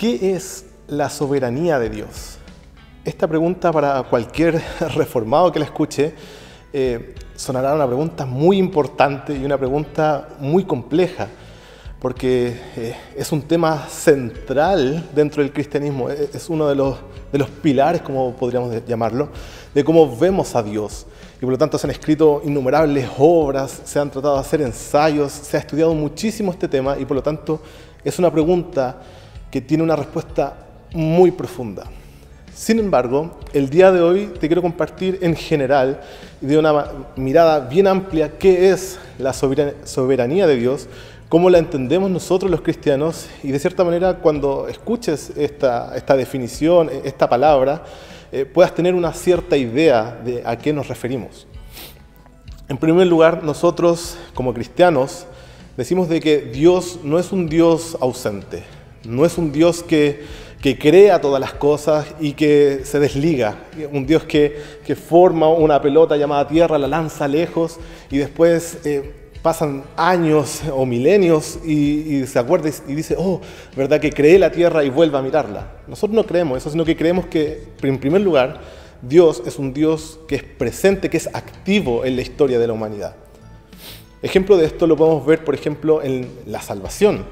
[0.00, 2.38] ¿Qué es la soberanía de Dios?
[3.04, 4.58] Esta pregunta para cualquier
[4.96, 6.14] reformado que la escuche
[6.72, 11.28] eh, sonará una pregunta muy importante y una pregunta muy compleja,
[12.00, 16.96] porque eh, es un tema central dentro del cristianismo, e-, es uno de los,
[17.30, 19.28] de los pilares, como podríamos llamarlo,
[19.74, 21.06] de cómo vemos a Dios.
[21.36, 25.30] Y por lo tanto se han escrito innumerables obras, se han tratado de hacer ensayos,
[25.30, 27.60] se ha estudiado muchísimo este tema y por lo tanto
[28.02, 28.96] es una pregunta
[29.50, 31.84] que tiene una respuesta muy profunda.
[32.54, 36.00] Sin embargo, el día de hoy te quiero compartir en general
[36.40, 36.86] de una
[37.16, 40.88] mirada bien amplia qué es la soberanía de Dios,
[41.28, 46.90] cómo la entendemos nosotros los cristianos y de cierta manera cuando escuches esta, esta definición,
[47.04, 47.84] esta palabra,
[48.32, 51.46] eh, puedas tener una cierta idea de a qué nos referimos.
[52.68, 55.26] En primer lugar, nosotros como cristianos
[55.76, 58.64] decimos de que Dios no es un Dios ausente,
[59.04, 60.24] no es un Dios que,
[60.60, 63.56] que crea todas las cosas y que se desliga.
[63.92, 67.78] Un Dios que, que, forma una pelota llamada tierra, la lanza lejos
[68.10, 73.40] y después eh, pasan años o milenios y, se acuerda y dice, oh,
[73.74, 75.72] ¿verdad que creé la tierra y vuelve a mirarla?
[75.86, 78.60] Nosotros no creemos eso, sino que creemos que, en primer lugar,
[79.00, 82.74] Dios es un Dios que es presente, que es activo en la historia de la
[82.74, 83.16] humanidad.
[84.22, 87.24] Ejemplo de esto lo podemos ver, por ejemplo, en la salvación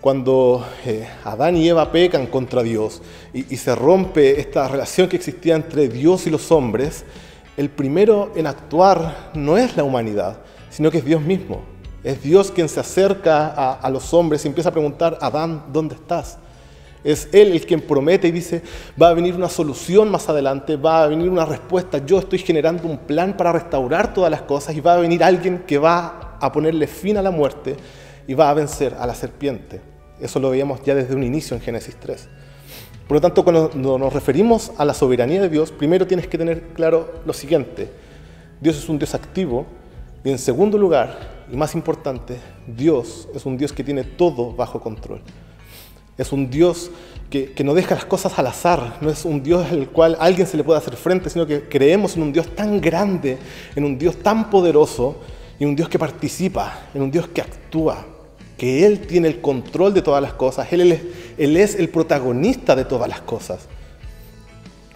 [0.00, 5.56] cuando eh, Adán y Eva pecan contra Dios y, se rompe esta relación que existía
[5.56, 7.04] entre Dios y los hombres,
[7.56, 10.38] el primero en actuar no es la humanidad,
[10.70, 11.62] sino que es Dios mismo.
[12.04, 15.96] Es Dios quien se acerca a, a los hombres y empieza a preguntar, Adán, ¿dónde
[15.96, 16.38] estás?
[17.02, 18.62] Es Él el quien promete y dice,
[19.00, 22.86] va a venir una solución más adelante, va a venir una respuesta, yo estoy generando
[22.86, 26.52] un plan para restaurar todas las cosas y va a venir alguien que va a
[26.52, 27.76] ponerle fin a la muerte
[28.28, 29.80] y va a vencer a la serpiente.
[30.20, 32.28] Eso lo veíamos ya desde un inicio en Génesis 3.
[33.08, 36.60] Por lo tanto, cuando nos referimos a la soberanía de Dios, primero tienes que tener
[36.74, 37.90] claro lo siguiente.
[38.60, 39.66] Dios es un Dios activo
[40.22, 42.36] y en segundo lugar, y más importante,
[42.66, 45.22] Dios es un Dios que tiene todo bajo control.
[46.18, 46.90] Es un Dios
[47.30, 50.58] que, no deja las cosas al azar, no es un Dios al cual alguien se
[50.58, 53.38] le puede hacer frente, sino que creemos en un Dios tan grande,
[53.74, 55.16] en un Dios tan poderoso
[55.58, 58.17] y un Dios que participa, en un Dios que actúa
[58.58, 60.92] que Él tiene el control de todas las cosas, Él,
[61.38, 63.68] es, el protagonista de todas las cosas.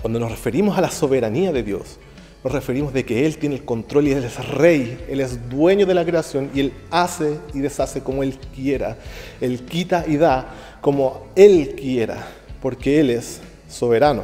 [0.00, 1.98] Cuando nos referimos a la soberanía de Dios,
[2.42, 5.84] nos referimos de que Él tiene el control y Él es rey, Él es dueño
[5.84, 8.96] de la creación y Él hace y deshace como Él quiera.
[9.42, 12.28] Él quita y da como Él quiera,
[12.62, 14.22] porque Él es soberano.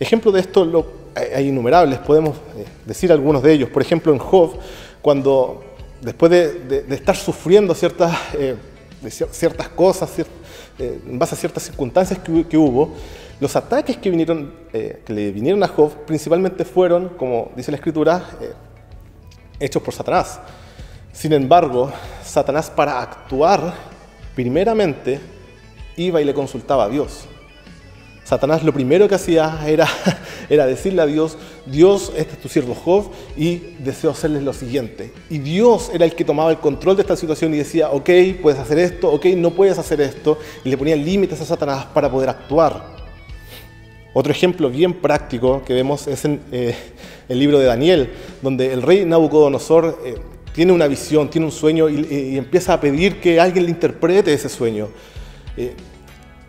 [0.00, 3.68] Ejemplo de esto hay innumerables, podemos eh, decir algunos de ellos.
[3.68, 4.58] Por ejemplo, en Job,
[5.02, 5.73] cuando
[6.04, 8.56] después de, estar sufriendo ciertas, eh,
[9.30, 10.10] ciertas cosas,
[10.78, 12.94] eh, en base a ciertas circunstancias que, hubo,
[13.40, 17.76] los ataques que, vinieron, eh, que le vinieron a Job principalmente fueron, como dice la
[17.76, 18.22] Escritura,
[19.58, 20.40] hechos por Satanás.
[21.12, 21.90] Sin embargo,
[22.22, 23.72] Satanás para actuar,
[24.34, 25.20] primeramente,
[25.96, 27.26] iba y le consultaba a Dios.
[28.24, 29.86] Satanás lo primero que hacía era,
[30.48, 31.36] era decirle a Dios,
[31.66, 35.12] Dios, este es tu siervo Job y deseo hacerles lo siguiente.
[35.28, 38.58] Y Dios era el que tomaba el control de esta situación y decía, ok, puedes
[38.58, 40.38] hacer esto, ok, no puedes hacer esto.
[40.64, 42.94] Y le ponía límites a Satanás para poder actuar.
[44.14, 46.74] Otro ejemplo bien práctico que vemos es en eh,
[47.28, 50.14] el libro de Daniel, donde el rey Nabucodonosor eh,
[50.54, 54.48] tiene una visión, tiene un sueño y, empieza a pedir que alguien le interprete ese
[54.48, 54.88] sueño.
[55.56, 55.74] Eh,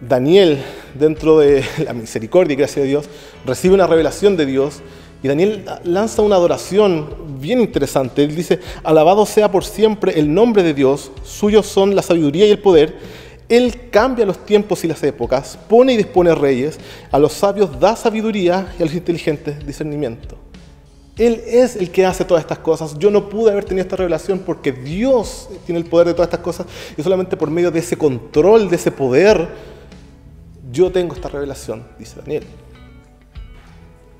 [0.01, 0.61] Daniel,
[0.93, 3.05] dentro de la misericordia y gracia de Dios,
[3.45, 4.81] recibe una revelación de Dios
[5.23, 8.23] y Daniel lanza una adoración bien interesante.
[8.23, 12.51] Él dice, alabado sea por siempre el nombre de Dios, suyos son la sabiduría y
[12.51, 12.95] el poder.
[13.47, 16.79] Él cambia los tiempos y las épocas, pone y dispone reyes,
[17.11, 20.35] a los sabios da sabiduría y a los inteligentes discernimiento.
[21.17, 22.97] Él es el que hace todas estas cosas.
[22.99, 26.41] Yo no pude haber tenido esta revelación porque Dios tiene el poder de todas estas
[26.41, 26.67] cosas
[26.97, 29.47] y solamente por medio de ese control, de ese poder,
[30.75, 32.43] yo tengo esta revelación, dice Daniel.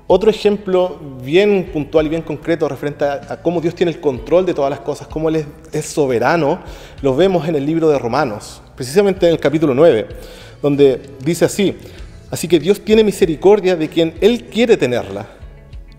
[0.06, 4.54] Otro ejemplo bien puntual y bien concreto referente a, cómo Dios tiene el control de
[4.54, 6.60] todas las cosas, cómo Él es, soberano,
[7.02, 10.06] lo vemos en el libro de Romanos, precisamente en el capítulo 9,
[10.62, 11.76] donde dice así,
[12.30, 15.26] así que Dios tiene misericordia de quien Él quiere tenerla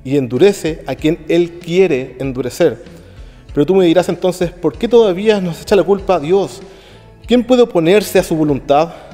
[0.04, 2.84] y endurece a quien Él quiere endurecer.
[3.54, 6.62] Pero tú me dirás entonces, ¿por qué todavía nos echa la culpa a Dios?
[7.28, 9.07] ¿Quién puede oponerse a su voluntad?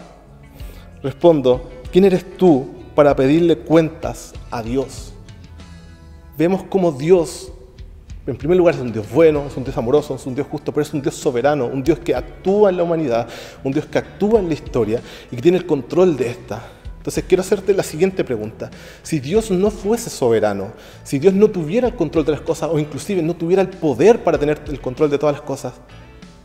[1.04, 2.66] Respondo, ¿quién eres tú
[2.96, 5.12] para pedirle cuentas a Dios?
[6.38, 7.52] Vemos cómo Dios
[8.26, 10.72] En primer lugar es un Dios bueno, es un Dios amoroso, es un Dios justo,
[10.72, 13.28] pero es un Dios soberano, un Dios que actúa en la humanidad,
[13.66, 16.64] un Dios que actúa en la historia y que tiene el control de esta.
[17.00, 18.72] Entonces quiero hacerte la siguiente pregunta.
[19.02, 20.72] Si Dios no fuese soberano,
[21.04, 24.24] si Dios no tuviera el control de las cosas o inclusive no tuviera el poder
[24.24, 25.74] para tener el control de todas las cosas,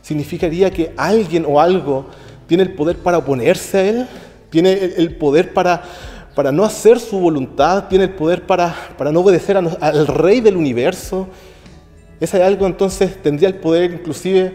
[0.01, 2.07] ¿significaría que alguien o algo
[2.45, 4.07] tiene el poder para oponerse a Él?
[4.49, 5.83] ¿Tiene el poder para,
[6.35, 7.87] para no hacer su voluntad?
[7.87, 11.27] ¿Tiene el poder para, para no obedecer al Rey del universo?
[12.19, 14.53] ¿Ese algo entonces tendría el poder inclusive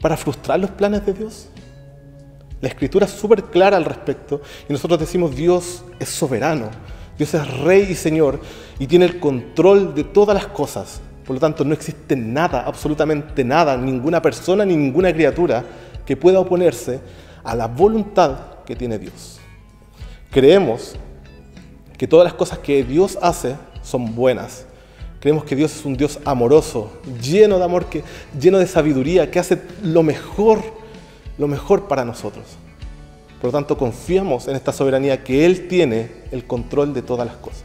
[0.00, 1.48] para frustrar los planes de Dios?
[2.60, 6.68] La escritura es súper clara al respecto y nosotros decimos Dios es soberano,
[7.16, 8.38] Dios es rey y señor
[8.78, 11.00] y tiene el control de todas las cosas.
[11.24, 15.64] Por lo tanto, no existe nada, absolutamente nada, ninguna persona ni ninguna criatura
[16.04, 17.00] que pueda oponerse
[17.42, 19.38] a la voluntad que tiene Dios.
[20.30, 20.96] Creemos
[21.98, 24.66] que todas las cosas que Dios hace son buenas
[25.20, 26.90] Creemos que Dios es un Dios amoroso,
[27.20, 28.02] lleno de amor, que,
[28.40, 30.62] lleno de sabiduría, que hace lo mejor,
[31.36, 32.46] lo mejor para nosotros.
[33.38, 37.36] Por lo tanto, confiamos en esta soberanía que Él tiene el control de todas las
[37.36, 37.64] cosas.